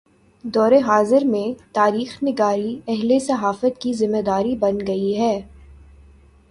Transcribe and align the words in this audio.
دور 0.43 0.71
حاضر 0.85 1.25
میں 1.25 1.47
تاریخ 1.73 2.17
نگاری 2.23 2.79
اہل 2.87 3.19
صحافت 3.19 3.81
کی 3.81 3.93
ذمہ 3.93 4.21
داری 4.21 4.55
بن 4.55 4.77
گئی 4.87 5.17
ہے۔ 5.19 5.39